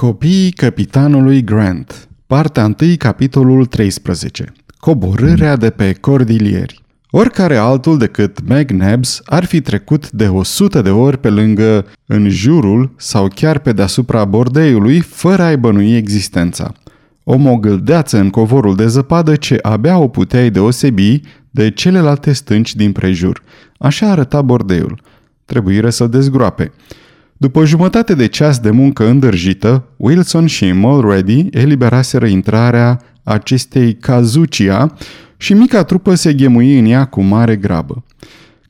[0.00, 9.20] Copiii capitanului Grant Partea 1, capitolul 13 Coborârea de pe cordilieri Oricare altul decât McNabbs
[9.24, 14.24] ar fi trecut de 100 de ori pe lângă, în jurul sau chiar pe deasupra
[14.24, 16.72] bordeiului, fără a-i bănui existența.
[17.24, 21.20] O mogâldeață în covorul de zăpadă ce abia o puteai deosebi
[21.50, 23.42] de celelalte stânci din prejur.
[23.78, 25.00] Așa arăta bordeiul.
[25.44, 26.72] Trebuie să-l dezgroape.
[27.40, 34.94] După jumătate de ceas de muncă îndârjită, Wilson și Mulready eliberaseră intrarea acestei cazucia
[35.36, 38.04] și mica trupă se ghemui în ea cu mare grabă.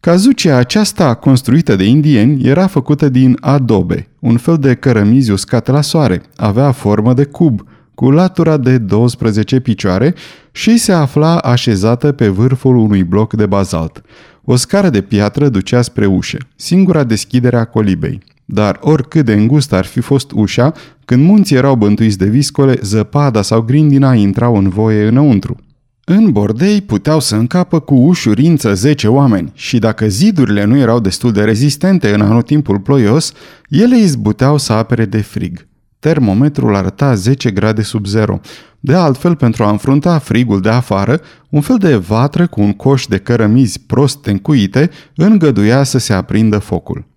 [0.00, 5.80] Cazucia aceasta, construită de indieni, era făcută din adobe, un fel de cărămizi uscate la
[5.80, 6.22] soare.
[6.36, 10.14] Avea formă de cub, cu latura de 12 picioare
[10.52, 14.02] și se afla așezată pe vârful unui bloc de bazalt.
[14.44, 18.20] O scară de piatră ducea spre ușă, singura deschidere a colibei.
[18.52, 20.72] Dar oricât de îngustă ar fi fost ușa,
[21.04, 25.56] când munții erau bântuiți de viscole, zăpada sau grindina intrau în voie înăuntru.
[26.04, 31.32] În bordei puteau să încapă cu ușurință 10 oameni și dacă zidurile nu erau destul
[31.32, 33.32] de rezistente în anotimpul ploios,
[33.68, 35.66] ele izbuteau să apere de frig.
[35.98, 38.40] Termometrul arăta 10 grade sub zero.
[38.80, 41.20] De altfel, pentru a înfrunta frigul de afară,
[41.50, 46.58] un fel de vatră cu un coș de cărămizi prost încuite îngăduia să se aprindă
[46.58, 47.09] focul.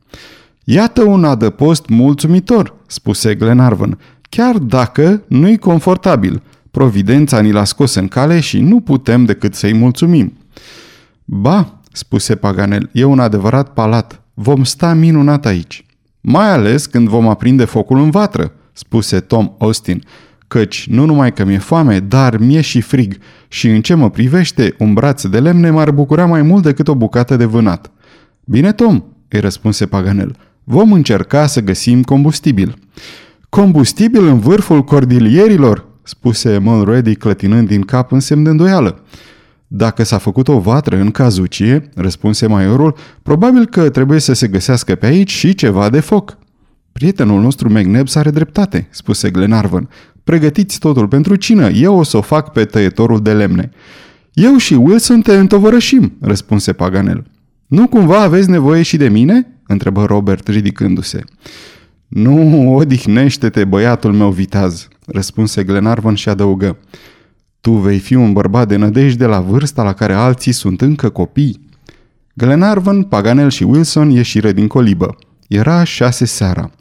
[0.64, 6.42] Iată un adăpost mulțumitor, spuse Glenarvan, chiar dacă nu-i confortabil.
[6.72, 10.38] Providența ni l-a scos în cale și nu putem decât să-i mulțumim.
[11.26, 14.22] Ba, spuse Paganel, e un adevărat palat.
[14.34, 15.86] Vom sta minunat aici.
[16.22, 20.04] Mai ales când vom aprinde focul în vatră, spuse Tom Austin,
[20.48, 24.76] căci nu numai că mi-e foame, dar mi-e și frig și în ce mă privește,
[24.80, 27.92] un braț de lemne m-ar bucura mai mult decât o bucată de vânat.
[28.44, 32.76] Bine, Tom, îi răspunse Paganel, vom încerca să găsim combustibil.
[33.50, 35.92] Combustibil în vârful cordilierilor?
[36.04, 39.04] spuse Mulready clătinând din cap în semn de îndoială.
[39.68, 44.96] Dacă s-a făcut o vatră în cazucie, răspunse maiorul, probabil că trebuie să se găsească
[44.96, 46.38] pe aici și ceva de foc.
[46.92, 49.90] Prietenul nostru McNabbs are dreptate, spuse Glenarvan.
[50.24, 53.72] Pregătiți totul pentru cină, eu o să o fac pe tăietorul de lemne.
[54.34, 57.24] Eu și Wilson te întovărășim, răspunse Paganel.
[57.68, 59.53] Nu cumva aveți nevoie și de mine?
[59.74, 61.24] Întrebă Robert ridicându-se.
[62.08, 66.78] Nu, odihnește-te, băiatul meu vitaz, răspunse Glenarvan și adăugă.
[67.62, 71.70] Tu vei fi un bărbat de nădejde la vârsta la care alții sunt încă copii.
[72.34, 75.16] Glenarvan, Paganel și Wilson ieșiră din colibă.
[75.48, 76.72] Era șase seara.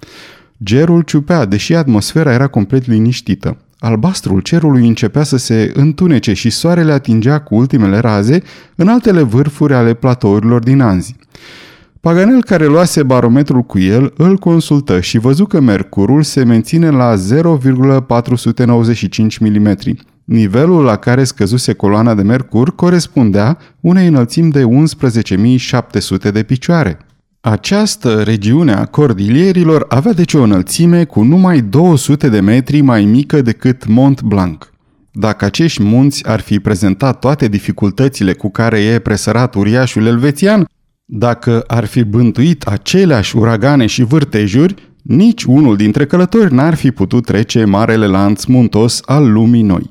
[0.63, 3.57] Gerul ciupea, deși atmosfera era complet liniștită.
[3.79, 8.43] Albastrul cerului începea să se întunece și soarele atingea cu ultimele raze
[8.75, 11.17] în altele vârfuri ale platourilor din Anzi.
[12.03, 17.15] Paganel, care luase barometrul cu el, îl consultă și văzu că mercurul se menține la
[17.15, 19.77] 0,495 mm.
[20.25, 24.69] Nivelul la care scăzuse coloana de mercur corespundea unei înălțimi de 11.700
[26.33, 26.99] de picioare.
[27.41, 33.43] Această regiune a cordilierilor avea deci o înălțime cu numai 200 de metri mai mică
[33.43, 34.73] decât Mont Blanc.
[35.13, 40.67] Dacă acești munți ar fi prezentat toate dificultățile cu care e presărat uriașul elvețian,
[41.15, 47.25] dacă ar fi bântuit aceleași uragane și vârtejuri, nici unul dintre călători n-ar fi putut
[47.25, 49.89] trece marele lanț muntos al lumii noi.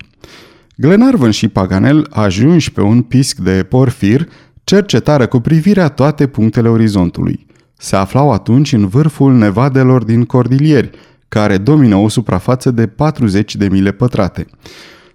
[0.76, 4.28] Glenarvan și Paganel, ajunși pe un pisc de porfir,
[4.64, 7.46] cercetară cu privirea toate punctele orizontului.
[7.78, 10.90] Se aflau atunci în vârful nevadelor din cordilieri,
[11.28, 14.46] care domină o suprafață de 40 de mile pătrate.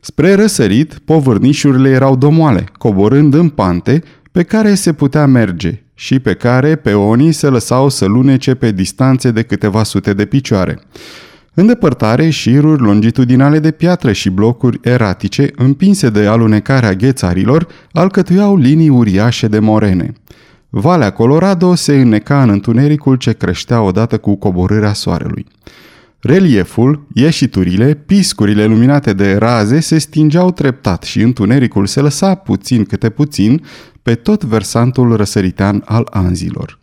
[0.00, 4.02] Spre răsărit, povârnișurile erau domoale, coborând în pante
[4.32, 9.30] pe care se putea merge și pe care peonii se lăsau să lunece pe distanțe
[9.30, 10.78] de câteva sute de picioare.
[11.54, 18.88] În depărtare, șiruri longitudinale de piatră și blocuri eratice, împinse de alunecarea ghețarilor, alcătuiau linii
[18.88, 20.12] uriașe de morene.
[20.68, 25.46] Valea Colorado se înneca în întunericul ce creștea odată cu coborârea soarelui.
[26.20, 33.08] Relieful, ieșiturile, piscurile luminate de raze se stingeau treptat și întunericul se lăsa puțin câte
[33.08, 33.62] puțin
[34.06, 36.78] pe tot versantul răsăritean al anzilor.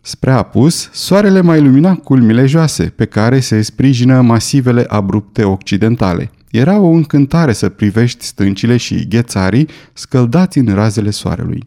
[0.00, 6.30] Spre apus, soarele mai lumina culmile joase, pe care se sprijină masivele abrupte occidentale.
[6.50, 11.64] Era o încântare să privești stâncile și ghețarii scăldați în razele soarelui.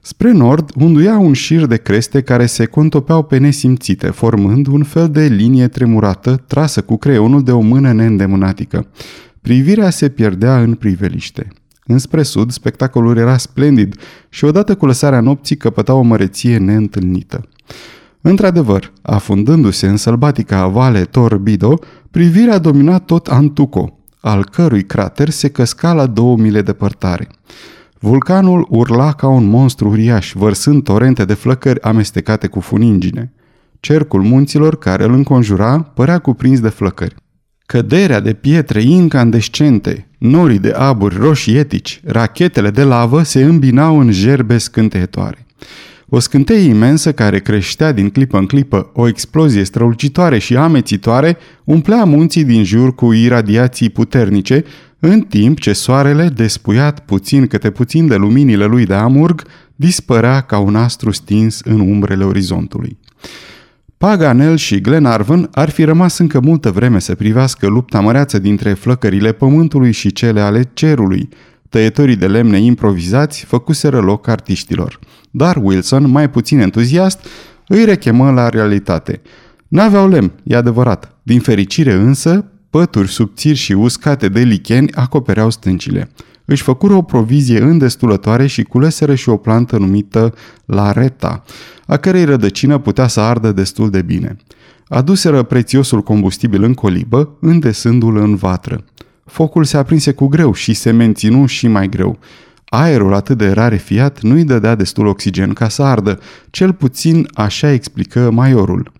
[0.00, 5.10] Spre nord unduia un șir de creste care se contopeau pe nesimțite, formând un fel
[5.10, 8.86] de linie tremurată trasă cu creionul de o mână neîndemânatică.
[9.40, 11.48] Privirea se pierdea în priveliște.
[11.86, 13.96] Înspre sud, spectacolul era splendid
[14.28, 17.48] și odată cu lăsarea nopții căpăta o măreție neîntâlnită.
[18.20, 21.78] Într-adevăr, afundându-se în sălbatica vale Torbido,
[22.10, 27.28] privirea domina tot Antuco, al cărui crater se căsca la două mile departare.
[27.98, 33.32] Vulcanul urla ca un monstru uriaș, vărsând torente de flăcări amestecate cu funingine.
[33.80, 37.14] Cercul munților care îl înconjura părea cuprins de flăcări.
[37.66, 44.58] Căderea de pietre incandescente, norii de aburi roșietici, rachetele de lavă se îmbinau în gerbe
[44.58, 45.46] scânteietoare.
[46.08, 52.04] O scânteie imensă care creștea din clipă în clipă, o explozie strălucitoare și amețitoare, umplea
[52.04, 54.64] munții din jur cu iradiații puternice,
[54.98, 59.42] în timp ce soarele, despuiat puțin câte puțin de luminile lui de amurg,
[59.76, 62.98] dispărea ca un astru stins în umbrele orizontului.
[63.98, 69.32] Paganel și Glenarvan ar fi rămas încă multă vreme să privească lupta măreață dintre flăcările
[69.32, 71.28] pământului și cele ale cerului.
[71.68, 74.98] Tăietorii de lemne improvizați făcuseră loc artiștilor.
[75.30, 77.26] Dar Wilson, mai puțin entuziast,
[77.68, 79.20] îi rechemă la realitate.
[79.68, 81.18] N-aveau lemn, e adevărat.
[81.22, 86.10] Din fericire însă, pături subțiri și uscate de licheni acopereau stâncile.
[86.44, 90.34] Își făcură o provizie îndestulătoare și culeseră și o plantă numită
[90.64, 91.44] lareta,
[91.86, 94.36] a cărei rădăcină putea să ardă destul de bine.
[94.88, 98.84] Aduseră prețiosul combustibil în colibă, îndesându-l în vatră.
[99.24, 102.18] Focul se aprinse cu greu și se menținu și mai greu.
[102.64, 108.30] Aerul atât de rarefiat nu-i dădea destul oxigen ca să ardă, cel puțin așa explică
[108.30, 108.92] maiorul.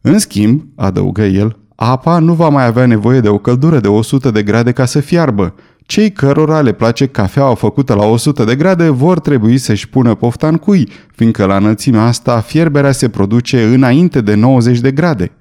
[0.00, 4.30] În schimb, adăugă el, apa nu va mai avea nevoie de o căldură de 100
[4.30, 5.54] de grade ca să fiarbă.
[5.82, 10.48] Cei cărora le place cafeaua făcută la 100 de grade vor trebui să-și pună pofta
[10.48, 15.32] în cui, fiindcă la înălțimea asta fierberea se produce înainte de 90 de grade.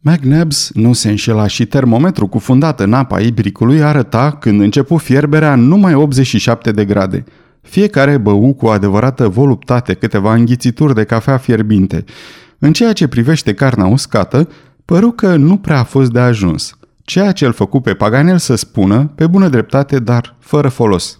[0.00, 5.94] McNabbs nu se înșela și termometrul cufundat în apa ibricului arăta, când începu fierberea, numai
[5.94, 7.24] 87 de grade.
[7.60, 12.04] Fiecare bău cu adevărată voluptate câteva înghițituri de cafea fierbinte.
[12.58, 14.48] În ceea ce privește carnea uscată,
[14.84, 16.78] păru că nu prea a fost de ajuns.
[17.02, 21.18] Ceea ce îl făcu pe Paganel să spună, pe bună dreptate, dar fără folos.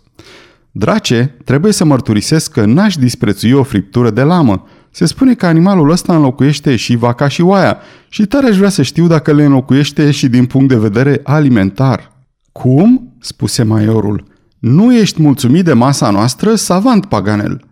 [0.71, 4.67] Drace, trebuie să mărturisesc că n-aș disprețui o friptură de lamă.
[4.91, 7.79] Se spune că animalul ăsta înlocuiește și vaca și oaia
[8.09, 12.13] și tare aș vrea să știu dacă le înlocuiește și din punct de vedere alimentar.
[12.53, 13.17] Cum?
[13.21, 14.25] spuse maiorul.
[14.59, 17.65] Nu ești mulțumit de masa noastră, savant Paganel.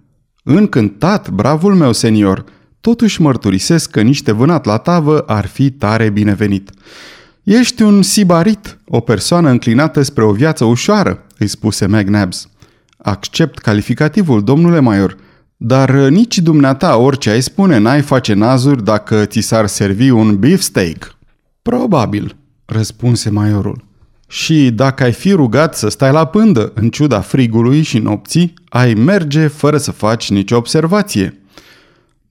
[0.43, 2.44] Încântat, bravul meu senior.
[2.82, 6.70] Totuși mărturisesc că niște vânat la tavă ar fi tare binevenit.
[7.43, 12.49] Ești un sibarit, o persoană înclinată spre o viață ușoară, îi spuse McNabbs.
[12.96, 15.17] Accept calificativul, domnule Maior,
[15.56, 21.17] dar nici dumneata orice ai spune n-ai face nazuri dacă ți s-ar servi un beefsteak.
[21.62, 23.84] Probabil, răspunse Maiorul.
[24.29, 28.94] Și dacă ai fi rugat să stai la pândă, în ciuda frigului și nopții, ai
[28.94, 31.42] merge fără să faci nicio observație.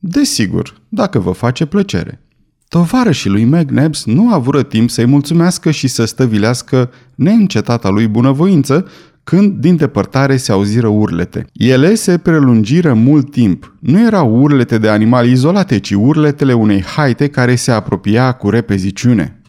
[0.03, 2.21] Desigur, dacă vă face plăcere.
[2.67, 8.87] Tovarășii lui McNabbs nu avură timp să-i mulțumească și să stăvilească neîncetata lui bunăvoință,
[9.23, 11.45] când din depărtare se auziră urlete.
[11.53, 13.75] Ele se prelungiră mult timp.
[13.79, 19.41] Nu erau urlete de animale izolate, ci urletele unei haite care se apropia cu repeziciune.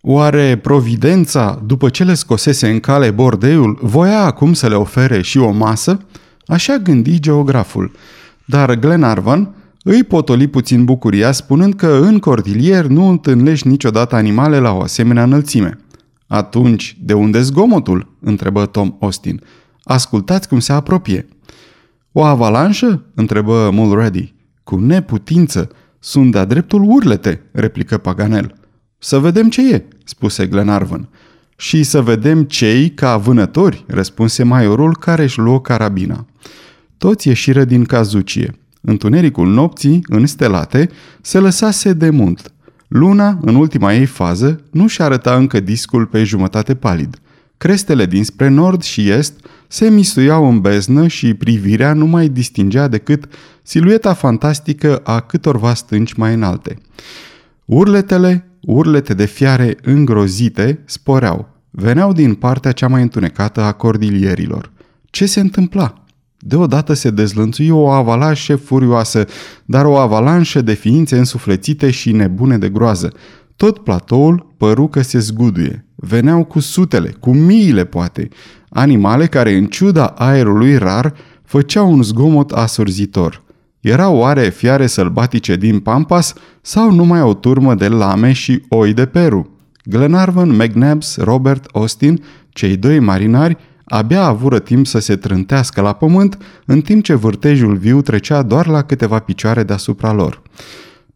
[0.00, 5.38] Oare Providența, după ce le scosese în cale bordeiul, voia acum să le ofere și
[5.38, 5.98] o masă?
[6.46, 7.92] Așa gândi geograful.
[8.44, 14.72] Dar Glenarvan îi potoli puțin bucuria spunând că în cordilier nu întâlnești niciodată animale la
[14.72, 15.78] o asemenea înălțime.
[16.26, 18.16] Atunci, de unde zgomotul?
[18.20, 19.40] întrebă Tom Austin.
[19.82, 21.28] Ascultați cum se apropie.
[22.12, 23.04] O avalanșă?
[23.14, 24.34] întrebă Mulready.
[24.64, 25.70] Cu neputință.
[25.98, 28.54] Sunt de-a dreptul urlete, replică Paganel.
[28.98, 31.08] Să vedem ce e, spuse Glenarvan.
[31.56, 36.26] Și să vedem cei ca vânători, răspunse maiorul care își luă carabina.
[36.98, 38.61] Toți ieșiră din cazucie.
[38.84, 42.52] Întunericul nopții, înstelate, se lăsase de mult.
[42.88, 47.16] Luna, în ultima ei fază, nu și arăta încă discul pe jumătate palid.
[47.56, 49.34] Crestele dinspre nord și est
[49.68, 53.24] se mistuiau în beznă și privirea nu mai distingea decât
[53.62, 56.78] silueta fantastică a câtorva stânci mai înalte.
[57.64, 61.48] Urletele, urlete de fiare îngrozite, sporeau.
[61.70, 64.72] Veneau din partea cea mai întunecată a cordilierilor.
[65.10, 66.01] Ce se întâmpla?
[66.44, 69.24] Deodată se dezlănțui o avalanșă furioasă,
[69.64, 73.12] dar o avalanșă de ființe însuflețite și nebune de groază.
[73.56, 75.86] Tot platoul păru că se zguduie.
[75.94, 78.28] Veneau cu sutele, cu miile poate,
[78.68, 83.42] animale care, în ciuda aerului rar, făceau un zgomot asurzitor.
[83.80, 89.06] Erau oare fiare sălbatice din Pampas sau numai o turmă de lame și oi de
[89.06, 89.50] Peru?
[89.84, 93.56] Glenarvan, McNabbs, Robert, Austin, cei doi marinari,
[93.92, 98.66] abia avură timp să se trântească la pământ, în timp ce vârtejul viu trecea doar
[98.66, 100.42] la câteva picioare deasupra lor.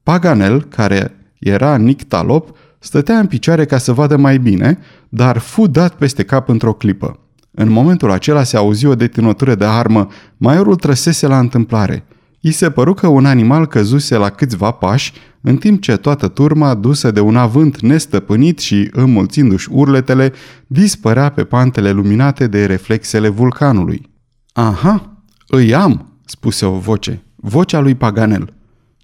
[0.03, 4.79] Paganel, care era nictalop, stătea în picioare ca să vadă mai bine,
[5.09, 7.19] dar fu dat peste cap într-o clipă.
[7.51, 12.05] În momentul acela se auzi o detinătură de armă, maiorul trăsese la întâmplare.
[12.47, 16.75] I se păru că un animal căzuse la câțiva pași, în timp ce toată turma,
[16.75, 20.33] dusă de un avânt nestăpânit și înmulțindu-și urletele,
[20.67, 24.11] dispărea pe pantele luminate de reflexele vulcanului.
[24.53, 28.53] Aha, îi am, spuse o voce, vocea lui Paganel.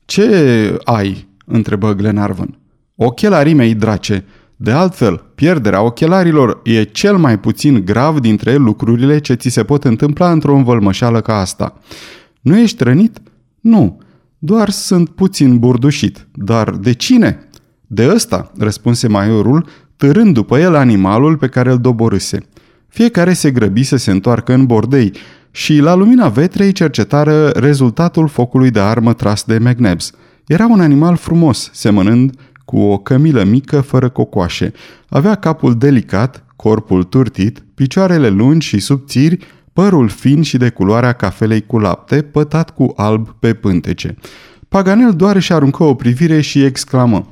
[0.04, 2.58] Ce ai?" întrebă Glenarvan.
[2.94, 4.24] Ochelarii mei, drace.
[4.56, 9.84] De altfel, pierderea ochelarilor e cel mai puțin grav dintre lucrurile ce ți se pot
[9.84, 11.78] întâmpla într-o învălmășală ca asta.
[12.40, 13.20] Nu ești rănit?
[13.62, 14.00] Nu,
[14.38, 16.26] doar sunt puțin burdușit.
[16.34, 17.48] Dar de cine?
[17.86, 19.66] De ăsta, răspunse maiorul,
[19.96, 22.38] târând după el animalul pe care îl doborâse.
[22.88, 25.12] Fiecare se grăbi să se întoarcă în bordei
[25.50, 30.12] și la lumina vetrei cercetară rezultatul focului de armă tras de McNabbs.
[30.46, 34.72] Era un animal frumos, semănând cu o cămilă mică fără cocoașe.
[35.08, 39.38] Avea capul delicat, corpul turtit, picioarele lungi și subțiri,
[39.72, 44.16] părul fin și de culoarea cafelei cu lapte, pătat cu alb pe pântece.
[44.68, 47.28] Paganel doar își aruncă o privire și exclamă.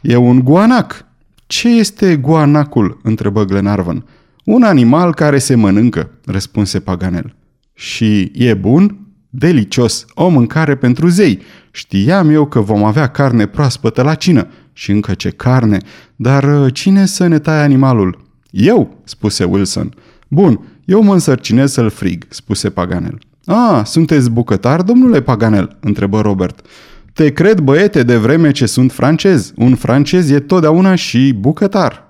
[0.00, 1.06] E un guanac!"
[1.46, 4.04] Ce este guanacul?" întrebă Glenarvan.
[4.44, 7.34] Un animal care se mănâncă," răspunse Paganel.
[7.74, 8.98] Și e bun?"
[9.36, 11.42] Delicios, o mâncare pentru zei.
[11.70, 14.46] Știam eu că vom avea carne proaspătă la cină.
[14.72, 15.78] Și încă ce carne.
[16.16, 18.24] Dar uh, cine să ne taie animalul?
[18.50, 19.94] Eu, spuse Wilson.
[20.28, 23.18] Bun, eu mă însărcinez să-l frig, spuse Paganel.
[23.44, 25.76] A, sunteți bucătar, domnule Paganel?
[25.80, 26.66] întrebă Robert.
[27.12, 29.52] Te cred, băiete, de vreme ce sunt francez.
[29.56, 32.06] Un francez e totdeauna și bucătar.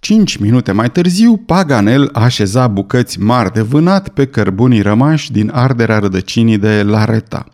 [0.00, 5.98] Cinci minute mai târziu, Paganel așeza bucăți mari de vânat pe cărbunii rămași din arderea
[5.98, 7.46] rădăcinii de Lareta.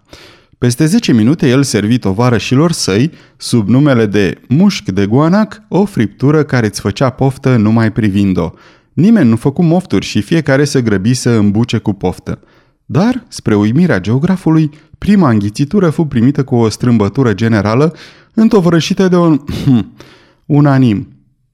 [0.58, 6.42] Peste 10 minute el servi tovarășilor săi, sub numele de mușc de guanac, o friptură
[6.42, 8.50] care îți făcea poftă numai privind-o.
[8.94, 12.40] Nimeni nu făcu mofturi și fiecare se grăbi să îmbuce cu poftă.
[12.84, 17.94] Dar, spre uimirea geografului, prima înghițitură fu primită cu o strâmbătură generală,
[18.34, 19.40] întovărășită de un
[20.46, 21.08] unanim.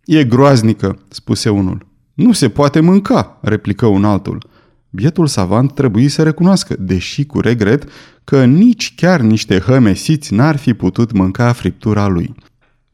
[0.05, 1.87] E groaznică, spuse unul.
[2.15, 4.49] Nu se poate mânca, replică un altul.
[4.91, 7.89] Bietul savant trebuie să recunoască, deși cu regret,
[8.25, 12.35] că nici chiar niște hămesiți n-ar fi putut mânca friptura lui.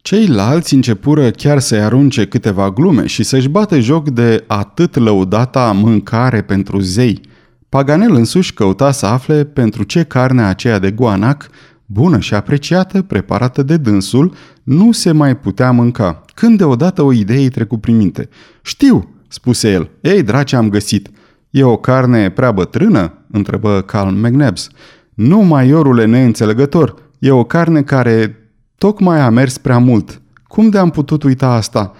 [0.06, 6.42] Ceilalți începură chiar să-i arunce câteva glume și să-și bată joc de atât lăudata mâncare
[6.42, 7.20] pentru zei.
[7.68, 11.48] Paganel însuși căuta să afle pentru ce carne aceea de guanac,
[11.86, 17.38] bună și apreciată, preparată de dânsul, nu se mai putea mânca, când deodată o idee
[17.38, 18.28] îi trecu prin minte.
[18.62, 19.90] Știu, spuse el.
[20.00, 21.10] Ei, drace, am găsit.
[21.50, 23.12] E o carne prea bătrână?
[23.30, 24.68] întrebă Calm McNabbs.
[25.14, 26.94] Nu, maiorule neînțelegător.
[27.18, 28.40] E o carne care
[28.78, 30.20] tocmai a mers prea mult.
[30.46, 31.92] Cum de am putut uita asta?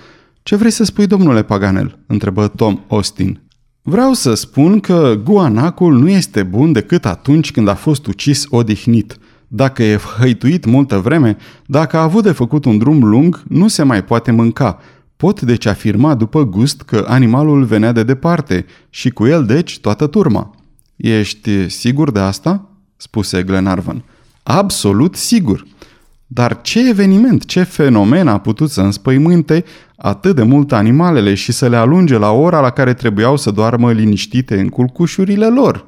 [0.43, 1.99] Ce vrei să spui, domnule Paganel?
[2.07, 3.41] întrebă Tom Austin.
[3.83, 9.19] Vreau să spun că guanacul nu este bun decât atunci când a fost ucis odihnit.
[9.49, 13.83] Dacă e hăituit multă vreme, dacă a avut de făcut un drum lung, nu se
[13.83, 14.79] mai poate mânca.
[15.17, 20.07] Pot deci afirma după gust că animalul venea de departe și cu el deci toată
[20.07, 20.55] turma.
[20.97, 22.69] Ești sigur de asta?
[22.97, 24.05] spuse Glenarvan.
[24.43, 25.67] Absolut sigur.
[26.27, 29.65] Dar ce eveniment, ce fenomen a putut să înspăimânte
[29.97, 33.93] atât de mult animalele și să le alunge la ora la care trebuiau să doarmă
[33.93, 35.87] liniștite în culcușurile lor?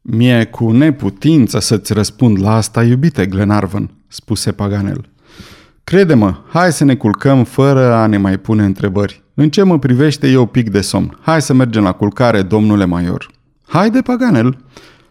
[0.00, 5.10] Mie cu neputință să-ți răspund la asta, iubite Glenarvan, spuse Paganel.
[5.84, 9.22] Crede-mă, hai să ne culcăm fără a ne mai pune întrebări.
[9.34, 11.18] În ce mă privește eu pic de somn.
[11.20, 13.30] Hai să mergem la culcare, domnule Maior.
[13.66, 14.56] Haide, Paganel!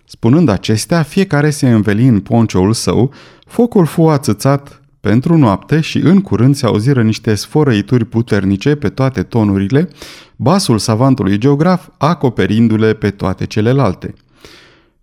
[0.06, 3.14] Spunând acestea, fiecare se înveli în poncioul său,
[3.48, 9.24] focul fu ațățat pentru noapte și în curând se auziră niște sfărăituri puternice pe toate
[9.24, 9.90] tonurile,
[10.36, 14.14] basul savantului geograf acoperindu-le pe toate celelalte.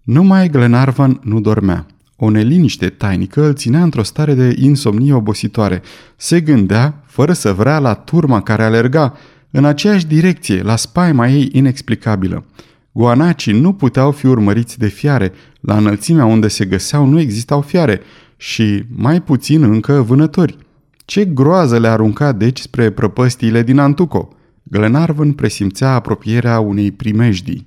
[0.02, 1.86] Numai Glenarvan nu dormea.
[2.16, 5.82] O neliniște tainică îl ținea într-o stare de insomnie obositoare.
[6.16, 9.16] Se gândea, fără să vrea, la turma care alerga,
[9.50, 12.44] în aceeași direcție, la spaima ei inexplicabilă.
[12.92, 18.00] Guanacii nu puteau fi urmăriți de fiare, la înălțimea unde se găseau nu existau fiare
[18.36, 20.56] și, mai puțin încă, vânători.
[21.04, 24.28] Ce groază le arunca deci spre prăpăstiile din Antuco!
[24.62, 27.64] Glenarvan presimțea apropierea unei primejdii.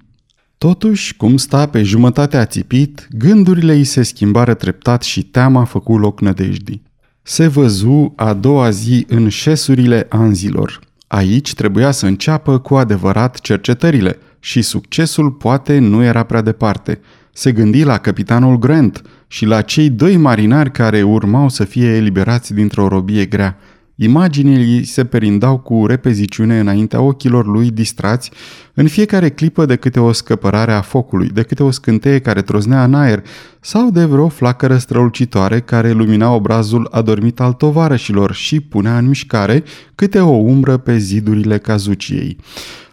[0.58, 6.22] Totuși, cum sta pe jumătate țipit, gândurile îi se schimbară treptat și teama făcu loc
[6.22, 6.84] nădejdii.
[7.22, 10.80] Se văzu a doua zi în șesurile anzilor.
[11.08, 17.00] Aici trebuia să înceapă cu adevărat cercetările și succesul poate nu era prea departe.
[17.34, 22.54] Se gândi la capitanul Grant și la cei doi marinari care urmau să fie eliberați
[22.54, 23.58] dintr-o robie grea.
[24.00, 28.32] Imaginile se perindau cu repeziciune înaintea ochilor lui distrați,
[28.74, 32.84] în fiecare clipă de câte o scăpărare a focului, de câte o scânteie care troznea
[32.84, 33.24] în aer
[33.60, 39.64] sau de vreo flacără strălucitoare care lumina obrazul adormit al tovarășilor și punea în mișcare
[39.96, 42.38] câte o umbră pe zidurile cazuciei.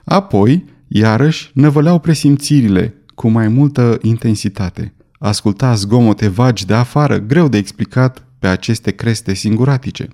[0.04, 4.94] Apoi, iarăși, năvăleau presimțirile cu mai multă intensitate.
[5.18, 10.09] Asculta zgomote vagi de afară, greu de explicat pe aceste creste singuratice.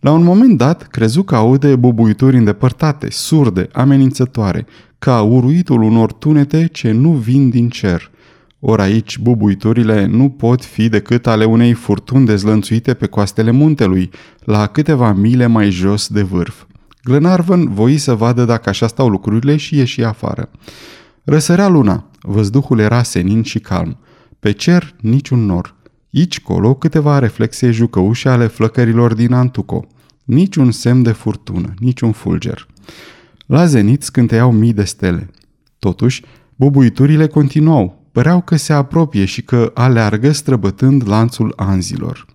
[0.00, 4.66] La un moment dat, crezu că aude bubuituri îndepărtate, surde, amenințătoare,
[4.98, 8.10] ca uruitul unor tunete ce nu vin din cer.
[8.60, 14.66] Ori aici bubuiturile nu pot fi decât ale unei furtuni dezlănțuite pe coastele muntelui, la
[14.66, 16.64] câteva mile mai jos de vârf.
[17.02, 20.50] Glenarvan voi să vadă dacă așa stau lucrurile și ieși afară.
[21.24, 23.98] Răsărea luna, văzduhul era senin și calm.
[24.44, 25.74] Pe cer niciun nor.
[26.14, 29.86] Aici colo câteva reflexe jucăușe ale flăcărilor din Antuco.
[30.24, 32.66] Niciun semn de furtună, niciun fulger.
[33.46, 35.30] La zenit scânteiau mii de stele.
[35.78, 36.22] Totuși,
[36.56, 42.26] bubuiturile continuau, păreau că se apropie și că aleargă străbătând lanțul anzilor.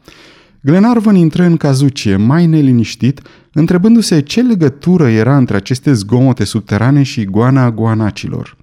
[0.62, 3.22] Glenarvan intră în cazucie, mai neliniștit,
[3.54, 8.58] întrebându-se ce legătură era între aceste zgomote subterane și goana guanacilor.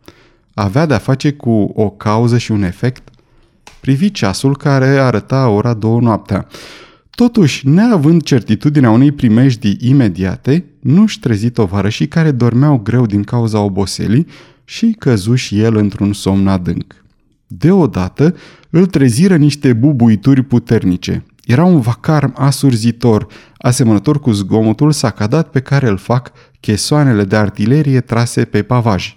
[0.55, 3.11] Avea de-a face cu o cauză și un efect?
[3.81, 6.47] Privi ceasul care arăta ora două noaptea.
[7.11, 14.27] Totuși, neavând certitudinea unei primejdii imediate, nu-și trezi tovarășii care dormeau greu din cauza oboselii
[14.65, 17.05] și căzu și el într-un somn adânc.
[17.47, 18.37] Deodată
[18.71, 21.25] îl treziră niște bubuituri puternice.
[21.45, 23.27] Era un vacarm asurzitor,
[23.59, 29.17] asemănător cu zgomotul sacadat pe care îl fac chesoanele de artilerie trase pe pavaj.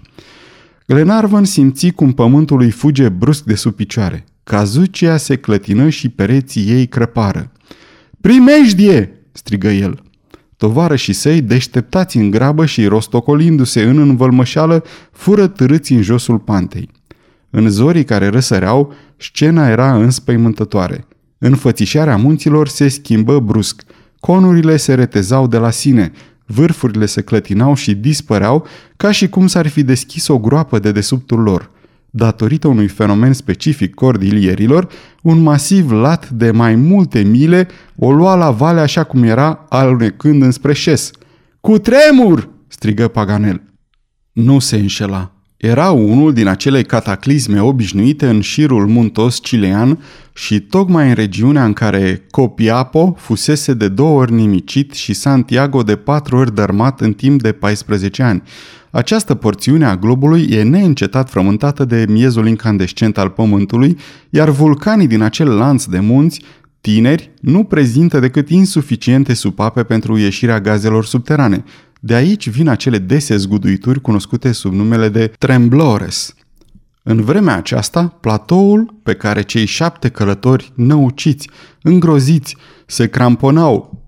[0.87, 4.25] Glenarvan simți cum pământul îi fuge brusc de sub picioare.
[4.49, 7.51] Cazucia se clătină și pereții ei crăpară.
[8.21, 10.03] Primejdie!" strigă el.
[10.57, 16.89] Tovarășii săi, deșteptați în grabă și rostocolindu-se în învălmășală, fură târâți în josul pantei.
[17.49, 21.07] În zorii care răsăreau, scena era înspăimântătoare.
[21.37, 23.83] Înfățișarea munților se schimbă brusc.
[24.19, 26.11] Conurile se retezau de la sine,
[26.45, 28.65] vârfurile se clătinau și dispăreau
[28.97, 31.71] ca și cum s-ar fi deschis o groapă de desubtul lor–
[32.09, 34.87] datorită unui fenomen specific cordilierilor,
[35.21, 40.41] un masiv lat de mai multe mile o lua la vale așa cum era, alunecând
[40.41, 41.11] înspre șes.
[41.59, 43.61] Cu tremur!" strigă Paganel.
[44.31, 45.38] Nu se înșela.
[45.59, 49.99] Era unul din acele cataclisme obișnuite în șirul muntos cilean
[50.33, 55.95] și tocmai în regiunea în care Copiapo fusese de două ori nimicit și Santiago de
[55.95, 58.43] patru ori dărmat în timp de 14 ani–
[58.91, 63.97] această porțiune a globului e neîncetat frământată de miezul incandescent al Pământului,
[64.29, 66.41] iar vulcanii din acel lanț de munți,
[66.81, 71.63] tineri, nu prezintă decât insuficiente supape pentru ieșirea gazelor subterane.
[71.99, 76.33] De aici vin acele dese zguduituri cunoscute sub numele de tremblores.
[77.03, 81.49] În vremea aceasta, platoul pe care cei șapte călători năuciți,
[81.81, 83.99] îngroziți, se cramponau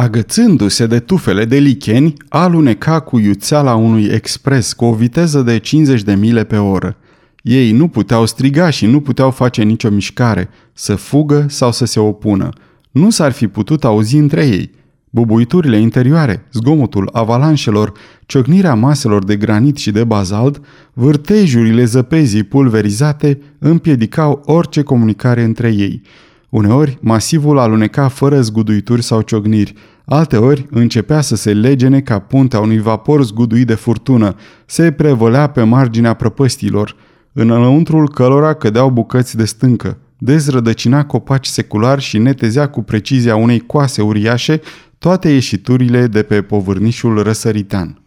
[0.00, 6.02] Agățându-se de tufele de licheni, aluneca cu iuțeala unui expres cu o viteză de 50
[6.02, 6.96] de mile pe oră.
[7.42, 12.00] Ei nu puteau striga și nu puteau face nicio mișcare, să fugă sau să se
[12.00, 12.48] opună.
[12.90, 14.70] Nu s-ar fi putut auzi între ei.
[15.18, 17.92] Bubuiturile interioare, zgomotul avalanșelor,
[18.26, 20.60] ciocnirea maselor de granit și de bazalt,
[20.92, 26.02] vârtejurile zăpezii pulverizate împiedicau orice comunicare între ei–
[26.48, 32.78] Uneori, masivul aluneca fără zguduituri sau ciogniri, alteori începea să se legene ca puntea unui
[32.78, 34.34] vapor zguduit de furtună,
[34.66, 36.96] se prevălea pe marginea prăpăstilor,
[37.32, 44.02] înăuntrul călora cădeau bucăți de stâncă, dezrădăcina copaci seculari și netezea cu precizia unei coase
[44.02, 44.60] uriașe
[44.98, 48.02] toate ieșiturile de pe povârnișul răsăritean.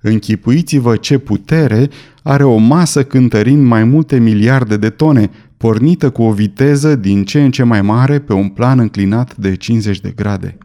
[0.00, 1.88] Închipuiți-vă ce putere
[2.22, 7.42] are o masă cântărind mai multe miliarde de tone, pornită cu o viteză din ce
[7.42, 10.58] în ce mai mare pe un plan înclinat de 50 de grade.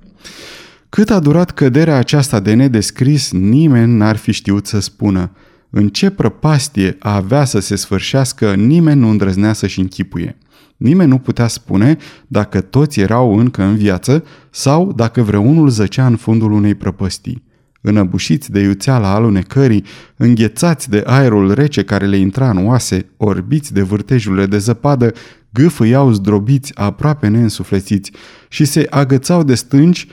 [0.90, 5.32] Cât a durat căderea aceasta de nedescris, nimeni n-ar fi știut să spună.
[5.70, 10.38] În ce prăpastie avea să se sfârșească, nimeni nu îndrăznea să-și închipuie.
[10.78, 16.16] Nimeni nu putea spune dacă toți erau încă în viață sau dacă vreunul zăcea în
[16.16, 17.44] fundul unei prăpăstii
[17.86, 19.84] înăbușiți de iuțeala alunecării,
[20.18, 25.14] înghețați de aerul rece care le intra în oase, orbiți de vârtejurile de zăpadă,
[25.54, 28.12] gâfâiau zdrobiți, aproape neînsuflețiți
[28.50, 30.08] și se agățau de stânci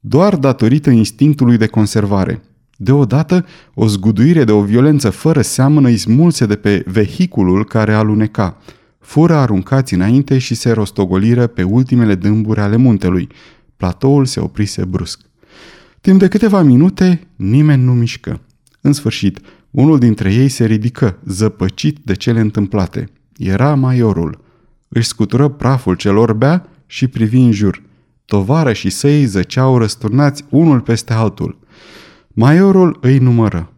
[0.00, 2.42] doar datorită instinctului de conservare.
[2.76, 8.56] Deodată, o zguduire de o violență fără seamănă îi smulse de pe vehiculul care aluneca.
[9.08, 13.28] Fură aruncați înainte și se rostogoliră pe ultimele dâmburi ale muntelui.
[13.76, 15.20] Platoul se oprise brusc.
[16.00, 18.40] Timp de câteva minute, nimeni nu mișcă.
[18.80, 19.40] În sfârșit,
[19.70, 23.10] unul dintre ei se ridică, zăpăcit de cele întâmplate.
[23.36, 24.44] Era maiorul.
[24.88, 27.82] Își scutură praful celor bea și privi în jur.
[28.24, 31.58] Tovară și săi zăceau răsturnați unul peste altul.
[32.28, 33.72] Maiorul îi numără.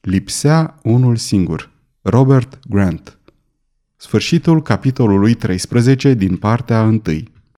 [0.00, 1.70] Lipsea unul singur,
[2.02, 3.18] Robert Grant.
[4.04, 7.02] Sfârșitul capitolului 13 din partea 1.